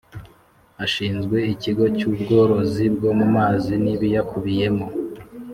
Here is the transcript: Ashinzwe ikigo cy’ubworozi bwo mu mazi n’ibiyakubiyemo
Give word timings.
Ashinzwe 0.83 1.37
ikigo 1.53 1.83
cy’ubworozi 1.97 2.85
bwo 2.95 3.11
mu 3.19 3.27
mazi 3.35 3.73
n’ibiyakubiyemo 3.83 4.87